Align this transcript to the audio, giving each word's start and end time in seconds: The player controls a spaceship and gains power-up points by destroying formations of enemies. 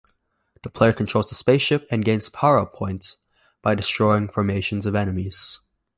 The 0.63 0.71
player 0.71 0.93
controls 0.93 1.31
a 1.31 1.35
spaceship 1.35 1.85
and 1.91 2.03
gains 2.03 2.27
power-up 2.27 2.73
points 2.73 3.17
by 3.61 3.75
destroying 3.75 4.29
formations 4.29 4.87
of 4.87 4.95
enemies. 4.95 5.59